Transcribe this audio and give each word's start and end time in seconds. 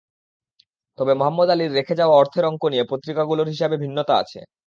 তবে 0.97 1.13
মোহাম্মদ 1.13 1.49
আলীর 1.49 1.71
রেখে 1.73 1.93
যাওয়া 1.99 2.17
অর্থের 2.17 2.45
অঙ্ক 2.45 2.63
নিয়ে 2.71 2.89
পত্রিকাগুলোর 2.91 3.47
হিসাবে 3.47 3.75
ভিন্নতা 3.83 4.13
আছে। 4.17 4.39